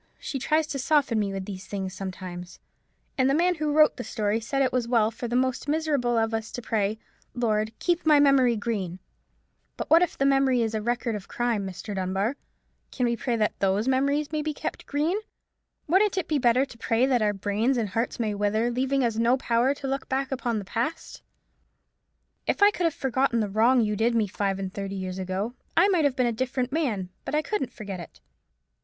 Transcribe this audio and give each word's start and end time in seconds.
she 0.17 0.39
tries 0.39 0.65
to 0.65 0.79
soften 0.79 1.19
me 1.19 1.31
with 1.31 1.45
these 1.45 1.67
things 1.67 1.93
sometimes—and 1.93 3.29
the 3.29 3.35
man 3.35 3.53
who 3.53 3.71
wrote 3.71 3.97
the 3.97 4.03
story 4.03 4.39
said 4.39 4.59
it 4.63 4.73
was 4.73 4.87
well 4.87 5.11
for 5.11 5.27
the 5.27 5.35
most 5.35 5.67
miserable 5.67 6.17
of 6.17 6.33
us 6.33 6.51
to 6.51 6.59
pray, 6.59 6.97
'Lord, 7.35 7.71
keep 7.77 8.03
my 8.03 8.19
memory 8.19 8.55
green!' 8.55 8.97
But 9.77 9.91
what 9.91 10.01
if 10.01 10.17
the 10.17 10.25
memory 10.25 10.63
is 10.63 10.73
a 10.73 10.81
record 10.81 11.13
of 11.13 11.27
crime, 11.27 11.67
Mr. 11.67 11.93
Dunbar? 11.93 12.35
Can 12.89 13.05
we 13.05 13.15
pray 13.15 13.35
that 13.35 13.53
those 13.59 13.87
memories 13.87 14.31
may 14.31 14.41
be 14.41 14.55
kept 14.55 14.87
green? 14.87 15.19
Wouldn't 15.85 16.17
it 16.17 16.27
be 16.27 16.39
better 16.39 16.65
to 16.65 16.77
pray 16.79 17.05
that 17.05 17.21
our 17.21 17.31
brains 17.31 17.77
and 17.77 17.89
hearts 17.89 18.19
may 18.19 18.33
wither, 18.33 18.71
leaving 18.71 19.03
us 19.03 19.17
no 19.17 19.37
power 19.37 19.75
to 19.75 19.87
look 19.87 20.09
back 20.09 20.31
upon 20.31 20.57
the 20.57 20.65
past? 20.65 21.21
If 22.47 22.63
I 22.63 22.71
could 22.71 22.85
have 22.85 22.95
forgotten 22.95 23.39
the 23.39 23.51
wrong 23.51 23.81
you 23.81 23.95
did 23.95 24.15
me 24.15 24.25
five 24.25 24.57
and 24.57 24.73
thirty 24.73 24.95
years 24.95 25.19
ago, 25.19 25.53
I 25.77 25.89
might 25.89 26.05
have 26.05 26.15
been 26.15 26.25
a 26.25 26.31
different 26.31 26.71
man: 26.71 27.09
but 27.23 27.35
I 27.35 27.43
couldn't 27.43 27.71
forget 27.71 27.99
it. 27.99 28.19